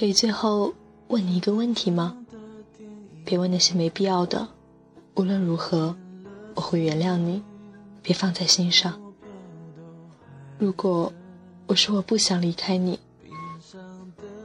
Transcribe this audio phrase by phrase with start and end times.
[0.00, 0.72] 可以最后
[1.08, 2.16] 问你一个问题吗？
[3.22, 4.48] 别问那些没必要的。
[5.16, 5.94] 无论如何，
[6.54, 7.42] 我会原谅你，
[8.00, 8.98] 别放在心上。
[10.58, 11.12] 如果
[11.66, 12.98] 我说我不想离开你，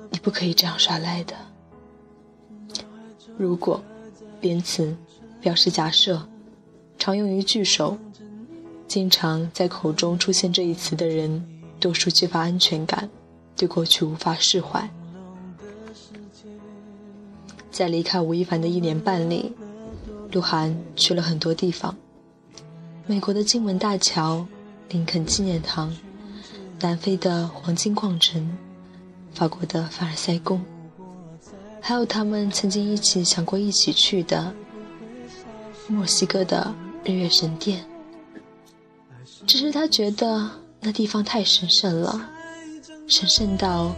[0.10, 1.34] 你不可以这样耍赖的。
[3.38, 3.82] 如果，
[4.42, 4.94] 连词
[5.40, 6.28] 表示假设，
[6.98, 7.98] 常用于句首，
[8.90, 13.10] 经常在口中出现这一词的人，多数缺乏安全感，
[13.56, 14.92] 对过去无法释怀。
[17.76, 19.52] 在离开吴亦凡的一年半里，
[20.32, 21.94] 鹿晗去了很多地方：
[23.06, 24.48] 美国的金门大桥、
[24.88, 25.94] 林肯纪念堂、
[26.80, 28.58] 南非的黄金矿城、
[29.34, 30.64] 法国的凡尔赛宫，
[31.82, 34.54] 还有他们曾经一起想过一起去的
[35.90, 37.84] 墨西哥的日月神殿。
[39.46, 42.30] 只是他觉得那地方太神圣了，
[43.06, 43.94] 神圣到……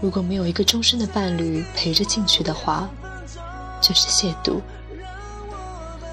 [0.00, 2.88] 如果没有一个终身的伴侣陪着进去的话，
[3.80, 4.60] 就是亵渎。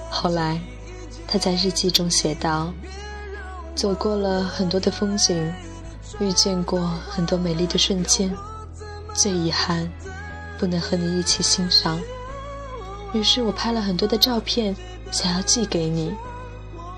[0.09, 0.59] 后来，
[1.27, 2.73] 他在日记中写道
[3.75, 5.53] ：“走过了很多的风景，
[6.19, 8.33] 遇见过很多美丽的瞬间，
[9.13, 9.91] 最遗憾
[10.57, 11.99] 不能和你一起欣赏。
[13.13, 14.75] 于是我拍了很多的照片，
[15.11, 16.13] 想要寄给你，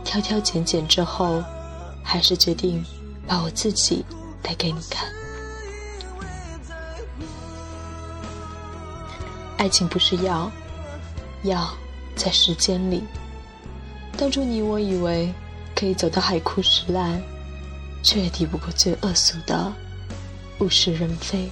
[0.03, 1.43] 挑挑拣拣之后，
[2.03, 2.85] 还是决定
[3.27, 4.05] 把我自己
[4.41, 5.07] 带给你看。”
[9.57, 10.51] 爱情不是药，
[11.43, 11.67] 药
[12.15, 13.03] 在时间里。
[14.17, 15.33] 当初你我以为
[15.75, 17.21] 可以走到海枯石烂，
[18.03, 19.73] 却也抵不过最恶俗的
[20.59, 21.49] 物是人非。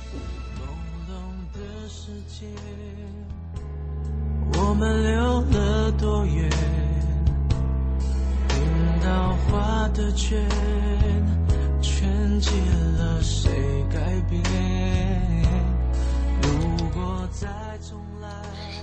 [4.55, 6.49] 我们溜了多远？
[8.49, 8.57] 冰
[9.03, 10.39] 岛画的圈，
[11.81, 12.51] 圈起
[12.97, 13.51] 了谁
[13.91, 13.99] 改
[14.29, 14.41] 变？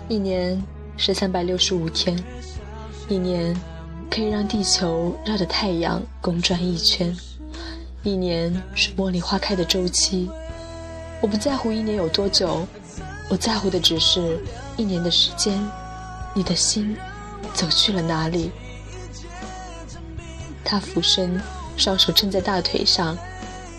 [0.08, 0.60] 一年
[0.96, 2.18] 是三百六十五天，
[3.08, 3.54] 一年
[4.10, 7.16] 可以让地球绕着太阳公转一圈，
[8.02, 10.28] 一年是茉莉花开的周期。
[11.20, 12.66] 我不在乎一年有多久，
[13.28, 14.40] 我在乎的只是
[14.76, 15.62] 一年的时间，
[16.34, 16.96] 你的心
[17.54, 18.50] 走去了哪里？
[20.64, 21.40] 他俯身，
[21.76, 23.16] 双手撑在大腿上，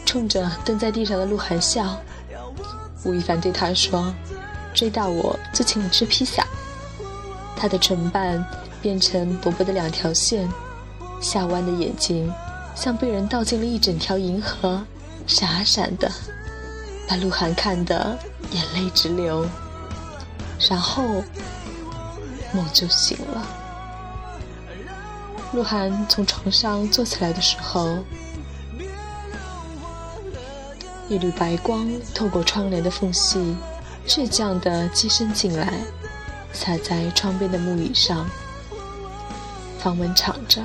[0.06, 1.98] 冲着蹲在地上的鹿晗笑。
[3.04, 4.14] 吴亦凡对他说。
[4.74, 6.46] 追到我就请你吃披萨。
[7.56, 8.44] 他的唇瓣
[8.82, 10.50] 变成薄薄的两条线，
[11.22, 12.34] 下弯的眼睛
[12.76, 14.84] 像被人倒进了一整条银河，
[15.28, 16.12] 傻闪的，
[17.08, 18.18] 把鹿晗看得
[18.52, 19.48] 眼泪直流。
[20.70, 21.04] 然后
[22.54, 23.46] 梦就醒了。
[25.54, 27.98] 鹿晗从床上坐起来的时候，
[31.10, 33.56] 一缕白光透过窗帘的缝隙。
[34.14, 35.72] 倔强地跻身进来，
[36.52, 38.30] 洒在窗边的木椅上。
[39.80, 40.62] 房门敞着，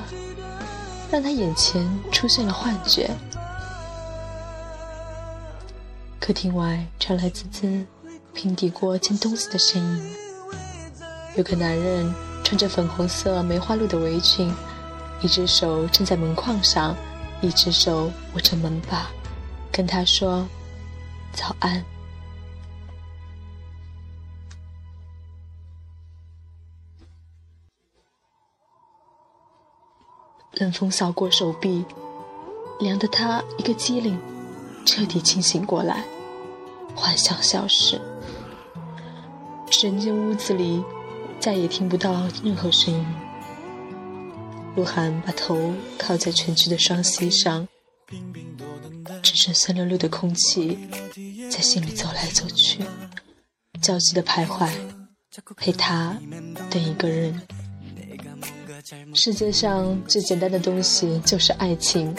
[1.09, 3.09] 让他眼前出现了幻觉。
[6.19, 7.85] 客厅外传来滋滋
[8.33, 10.13] 平底锅煎东西的声音。
[11.37, 14.53] 有个男人穿着粉红色梅花鹿的围裙，
[15.21, 16.93] 一只手撑在门框上，
[17.39, 19.07] 一只手握着门把，
[19.71, 20.45] 跟他说
[21.31, 21.81] ：“早安。”
[30.59, 31.85] 冷风扫过手臂，
[32.79, 34.19] 凉得他一个机灵，
[34.85, 36.03] 彻底清醒过来，
[36.95, 38.01] 幻想消失。
[39.69, 40.83] 整间屋子里
[41.39, 43.05] 再也听不到任何声音。
[44.75, 47.67] 鹿晗把头靠在蜷曲的双膝上，
[49.21, 50.77] 只剩酸溜溜的空气
[51.51, 52.83] 在心里走来走去，
[53.81, 54.69] 焦急的徘徊，
[55.55, 56.17] 陪他
[56.71, 57.41] 等一个人。
[59.13, 62.15] 世界上最简单的东西就是爱情，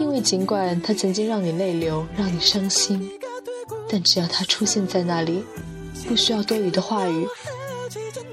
[0.00, 3.08] 因为尽管它曾经让你泪流，让你伤心，
[3.88, 5.44] 但只要它出现在那里，
[6.08, 7.24] 不需要多余的话语，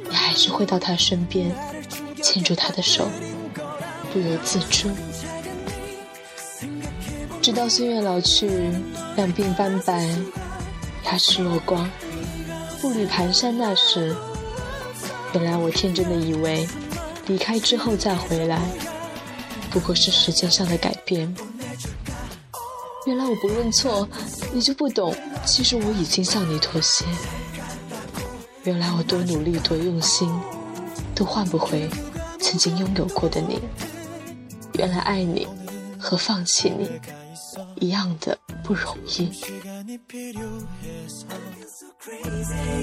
[0.10, 1.52] 你还是会到他身边，
[2.24, 3.08] 牵住他的手，
[4.12, 4.90] 不由自主。
[7.40, 8.50] 直到岁月老去，
[9.16, 10.10] 两鬓斑白，
[11.06, 11.88] 牙齿落光，
[12.82, 14.16] 步履蹒跚那时，
[15.36, 16.68] 原来我天真的以为。
[17.28, 18.60] 离开之后再回来，
[19.70, 21.34] 不过是时间上的改变。
[23.06, 24.08] 原来我不认错，
[24.54, 25.16] 你就不懂。
[25.46, 27.06] 其实我已经向你妥协。
[28.64, 30.30] 原来我多努力多用心，
[31.16, 31.90] 都换不回
[32.40, 33.60] 曾经拥有过的你。
[34.74, 35.48] 原来爱你
[35.98, 36.90] 和放弃你
[37.80, 39.32] 一样的不容易。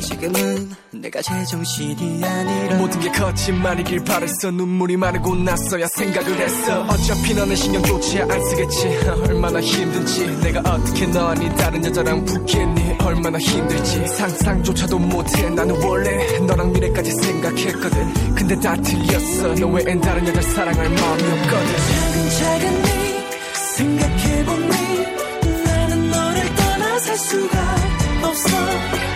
[0.00, 4.50] 지금은 내가 제정신이 아니라 모든 게 거짓말이길 바랬어.
[4.50, 6.82] 눈물이 마르고 나서야 생각을 했어.
[6.82, 8.88] 어차피 너는 신경 조차 안 쓰겠지.
[9.28, 10.26] 얼마나 힘든지.
[10.40, 12.96] 내가 어떻게 너니 다른 여자랑 붙겠니?
[13.00, 14.06] 얼마나 힘들지.
[14.08, 15.49] 상상조차도 못해.
[15.50, 18.34] 나는 원래 너랑 미래까지 생각했거든.
[18.34, 19.55] 근데 다 틀렸어.
[19.55, 21.76] 너 외엔 다른 여자 사랑할 마음이 없거든.
[22.38, 22.94] 차근차근히
[23.76, 25.23] 생각해보니 나는 너를 떠나 살
[27.13, 27.75] 수가
[28.23, 28.50] 없어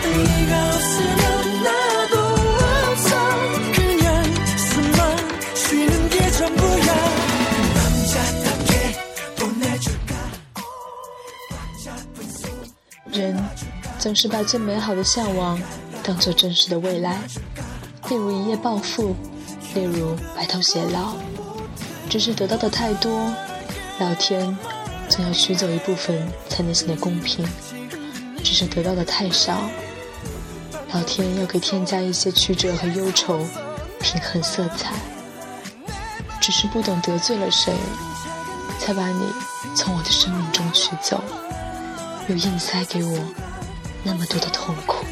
[0.02, 2.14] 네가 없으면 나도
[2.90, 3.08] 없어
[3.72, 4.24] 그냥
[4.56, 6.94] 숨만 쉬는 게 전부야
[7.74, 8.72] 남자답게
[9.36, 10.14] 보내줄까
[13.12, 13.42] 人
[13.98, 15.58] 总是把最美好的向往
[16.02, 17.18] 当做真实的未来，
[18.10, 19.16] 例如一夜暴富，
[19.74, 21.14] 例如白头偕老。
[22.10, 23.32] 只是得到的太多，
[23.98, 24.56] 老天
[25.08, 27.42] 总要取走一部分才能显得公平；
[27.72, 27.77] 只
[28.59, 29.69] 是得到的太少，
[30.91, 33.47] 老天要给添加一些曲折和忧愁，
[34.01, 34.93] 平衡色彩。
[36.41, 37.73] 只是不懂得罪了谁，
[38.77, 39.31] 才把你
[39.73, 41.23] 从我的生命中取走。
[42.27, 43.17] 又硬塞给我
[44.03, 45.05] 那么多的痛苦。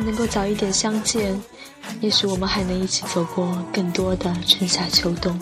[0.00, 1.40] 能够早一点相见，
[2.00, 5.38] 也许我们还能一起走过更多的春夏秋冬；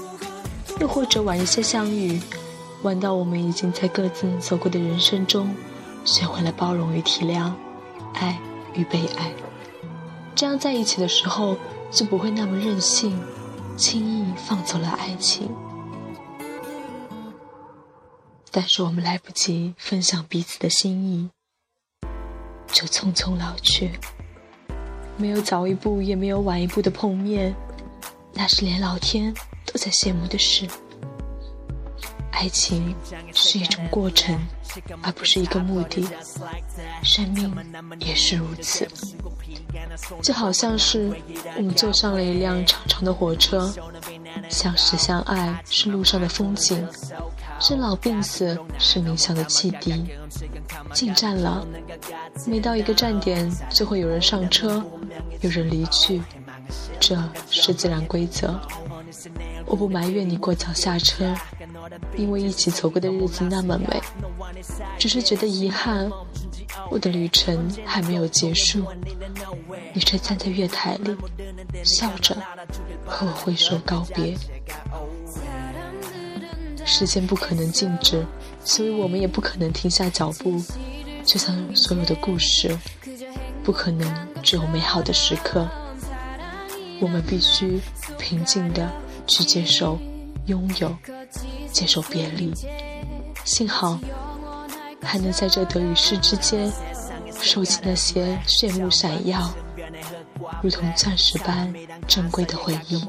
[0.81, 2.21] 又或者晚一些相遇，
[2.83, 5.55] 晚到我们已经在各自走过的人生中，
[6.05, 7.53] 学会了包容与体谅，
[8.15, 8.39] 爱
[8.75, 9.33] 与被爱。
[10.35, 11.57] 这样在一起的时候，
[11.91, 13.19] 就不会那么任性，
[13.77, 15.49] 轻易放走了爱情。
[18.51, 21.31] 但是我们来不及分享彼此的心意，
[22.73, 23.93] 就匆匆老去。
[25.17, 27.55] 没有早一步，也没有晚一步的碰面，
[28.33, 29.33] 那是连老天
[29.65, 30.67] 都在羡慕的事。
[32.33, 32.95] 爱情
[33.33, 34.39] 是一种过程，
[35.03, 36.07] 而不是一个目的。
[37.03, 37.51] 生命
[37.99, 38.87] 也是如此，
[40.23, 41.11] 就好像是
[41.57, 43.73] 我们坐上了一辆长长的火车，
[44.51, 46.87] 相识相爱是路上的风景，
[47.59, 50.05] 生老病死是冥想的汽笛。
[50.93, 51.67] 进站了，
[52.47, 54.83] 每到一个站点就会有人上车，
[55.41, 56.21] 有人离去，
[57.01, 57.19] 这
[57.51, 58.59] 是自然规则。
[59.65, 61.35] 我不埋怨你过早下车，
[62.17, 64.01] 因为一起走过的日子那么美，
[64.99, 66.11] 只是觉得遗憾，
[66.91, 68.85] 我的旅程还没有结束。
[69.93, 71.17] 你却站在月台里，
[71.83, 72.37] 笑着
[73.07, 74.37] 和我挥手告别。
[76.87, 78.25] 时间不可能静止，
[78.65, 80.63] 所以我们也不可能停下脚步。
[81.25, 82.79] 就像所有的故事，
[83.65, 85.69] 不可能只有美好的时刻。
[87.01, 87.81] 我们必须
[88.17, 88.91] 平静的
[89.27, 89.99] 去接受
[90.47, 90.97] 拥有，
[91.73, 92.55] 接受别离。
[93.45, 93.99] 幸好
[95.03, 96.73] 还能在这得与失之间，
[97.41, 99.53] 收集那些炫目闪耀，
[100.63, 101.73] 如同钻石般
[102.07, 103.03] 珍贵的回忆。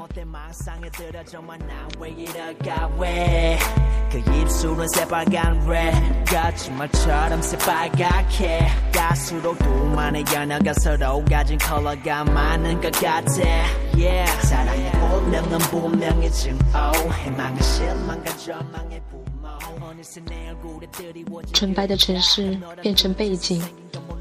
[21.53, 23.62] 纯白的城市变成背景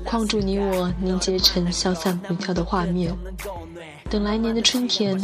[0.06, 3.12] 框住你我凝结成消散不掉的画面。
[4.08, 5.20] 等来年的春天，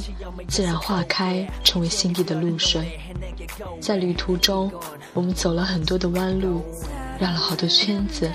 [0.48, 2.98] 自然化开，成为心底的露水。
[3.80, 4.70] 在旅途中，
[5.14, 6.62] 我们走了很多的弯路，
[7.18, 8.28] 绕了好多圈子，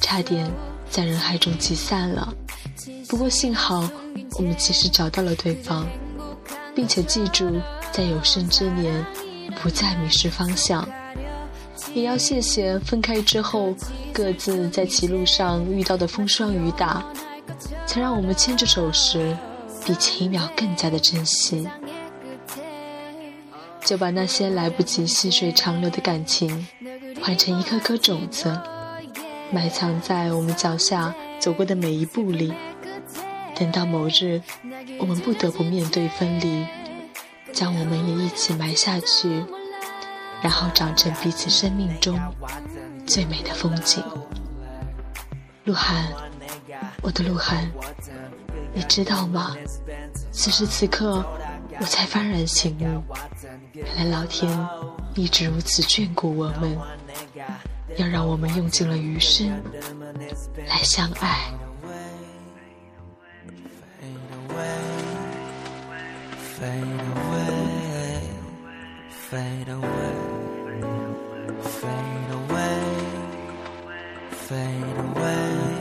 [0.00, 0.48] 差点
[0.88, 2.32] 在人海中集散了。
[3.08, 3.90] 不过幸好，
[4.38, 5.84] 我们及时找到了对方，
[6.76, 7.60] 并且记住，
[7.90, 9.04] 在有生之年，
[9.60, 10.88] 不再迷失方向。
[11.94, 13.74] 也要谢谢分开之后
[14.12, 17.04] 各自在歧路上遇到的风霜雨打，
[17.86, 19.36] 才让我们牵着手时
[19.84, 21.68] 比前一秒更加的珍惜。
[23.84, 26.66] 就把那些来不及细水长流的感情，
[27.20, 28.56] 换成一颗颗种子，
[29.50, 32.54] 埋藏在我们脚下走过的每一步里。
[33.54, 34.40] 等到某日，
[34.98, 36.64] 我们不得不面对分离，
[37.52, 39.44] 将我们也一起埋下去。
[40.42, 42.18] 然后长成彼此生命中
[43.06, 44.02] 最美的风景。
[45.64, 46.12] 鹿晗，
[47.00, 47.70] 我的鹿晗，
[48.74, 49.56] 你知道吗？
[50.32, 51.24] 此时此刻，
[51.78, 53.02] 我才幡然醒悟，
[53.72, 54.50] 原来老天
[55.14, 56.76] 一直如此眷顾我们。
[57.96, 59.62] 要让我们用尽了余生
[60.66, 61.52] 来相爱。
[64.08, 64.16] Fade
[64.48, 64.80] away,
[66.58, 67.81] fade away,
[69.32, 70.82] fade away,
[71.80, 72.82] fade away,
[74.30, 75.71] fade away.